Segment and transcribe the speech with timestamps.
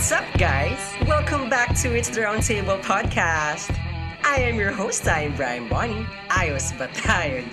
[0.00, 0.80] What's up, guys?
[1.06, 3.68] Welcome back to It's the Roundtable podcast.
[4.24, 6.08] I am your host, I'm Brian Bonnie.
[6.32, 7.44] Ayos ba tayo?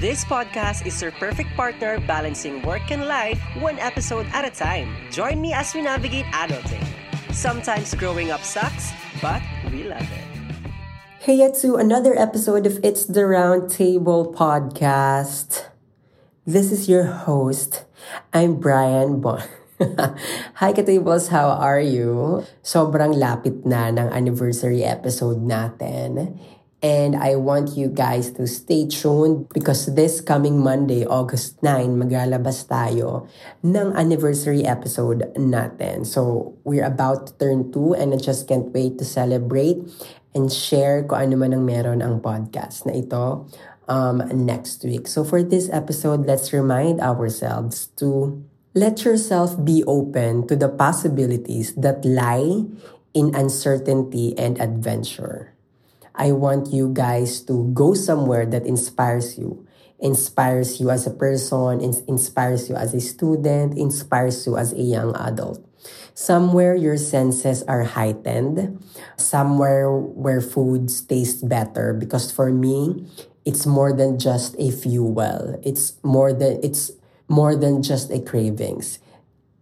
[0.00, 4.88] This podcast is your perfect partner balancing work and life one episode at a time.
[5.12, 6.80] Join me as we navigate adulting.
[7.28, 10.24] Sometimes growing up sucks, but we love it.
[11.20, 15.68] Hey to another episode of It's the Roundtable podcast.
[16.48, 17.84] This is your host.
[18.32, 19.59] I'm Brian Bonnie.
[20.60, 22.44] Hi Katables, how are you?
[22.60, 26.36] Sobrang lapit na ng anniversary episode natin.
[26.84, 32.68] And I want you guys to stay tuned because this coming Monday, August 9, maglalabas
[32.68, 33.24] tayo
[33.64, 36.04] ng anniversary episode natin.
[36.04, 39.80] So, we're about to turn 2 and I just can't wait to celebrate
[40.36, 43.48] and share kung ano man ang meron ang podcast na ito
[43.88, 45.08] um, next week.
[45.08, 48.40] So, for this episode, let's remind ourselves to
[48.74, 52.64] let yourself be open to the possibilities that lie
[53.14, 55.54] in uncertainty and adventure.
[56.14, 59.66] I want you guys to go somewhere that inspires you,
[59.98, 65.16] inspires you as a person, inspires you as a student, inspires you as a young
[65.16, 65.66] adult.
[66.14, 68.84] Somewhere your senses are heightened,
[69.16, 71.94] somewhere where foods taste better.
[71.94, 73.06] Because for me,
[73.44, 75.58] it's more than just a fuel.
[75.64, 76.92] It's more than it's
[77.30, 78.98] more than just a cravings.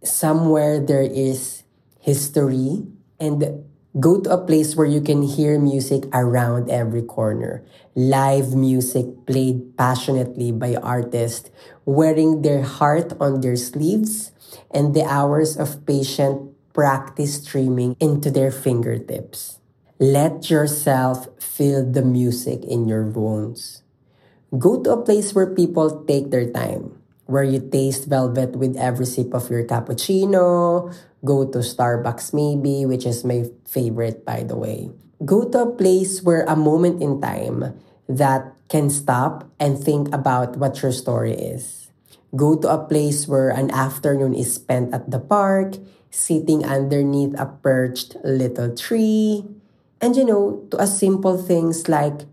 [0.03, 1.63] Somewhere there is
[2.01, 2.83] history
[3.21, 3.63] and
[3.99, 7.63] go to a place where you can hear music around every corner.
[7.93, 11.51] Live music played passionately by artists
[11.85, 14.31] wearing their heart on their sleeves
[14.71, 19.59] and the hours of patient practice streaming into their fingertips.
[19.99, 23.83] Let yourself feel the music in your bones.
[24.57, 26.98] Go to a place where people take their time
[27.29, 30.89] where you taste velvet with every sip of your cappuccino.
[31.23, 34.89] Go to Starbucks, maybe, which is my favorite, by the way.
[35.23, 37.77] Go to a place where a moment in time
[38.09, 41.93] that can stop and think about what your story is.
[42.35, 45.77] Go to a place where an afternoon is spent at the park,
[46.09, 49.45] sitting underneath a perched little tree.
[50.01, 52.25] And you know, to a simple things like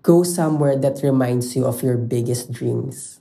[0.00, 3.20] go somewhere that reminds you of your biggest dreams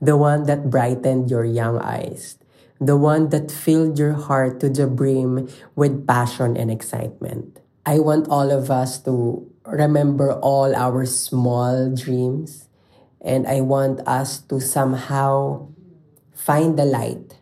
[0.00, 2.38] the one that brightened your young eyes,
[2.80, 7.60] the one that filled your heart to the brim with passion and excitement.
[7.84, 12.68] I want all of us to remember all our small dreams,
[13.20, 15.68] and I want us to somehow
[16.34, 17.38] find the light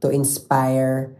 [0.00, 1.16] to inspire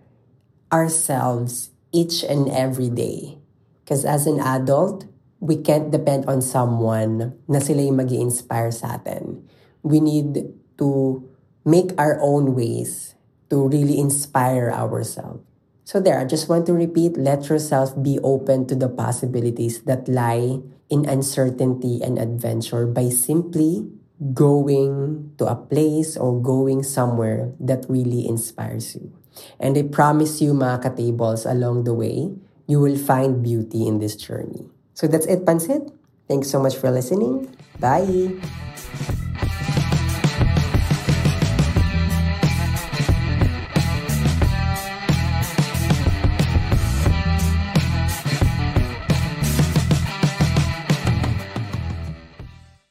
[0.72, 3.38] ourselves each and every day.
[3.84, 5.06] Because as an adult,
[5.40, 9.44] we can't depend on someone na sila yung mag inspire sa atin.
[9.84, 11.22] We need to
[11.64, 13.14] make our own ways
[13.50, 15.42] to really inspire ourselves.
[15.84, 20.08] So, there, I just want to repeat let yourself be open to the possibilities that
[20.08, 23.84] lie in uncertainty and adventure by simply
[24.32, 29.12] going to a place or going somewhere that really inspires you.
[29.60, 32.32] And I promise you, mga katables, along the way,
[32.66, 34.70] you will find beauty in this journey.
[34.94, 35.92] So that's it, Pansit.
[36.28, 37.52] Thanks so much for listening.
[37.78, 38.40] Bye!